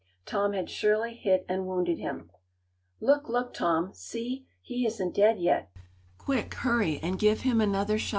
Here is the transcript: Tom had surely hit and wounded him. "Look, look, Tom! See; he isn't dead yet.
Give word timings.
Tom 0.25 0.53
had 0.53 0.67
surely 0.67 1.13
hit 1.13 1.45
and 1.47 1.67
wounded 1.67 1.99
him. 1.99 2.31
"Look, 2.99 3.29
look, 3.29 3.53
Tom! 3.53 3.93
See; 3.93 4.47
he 4.59 4.83
isn't 4.87 5.13
dead 5.13 5.37
yet. 5.37 5.71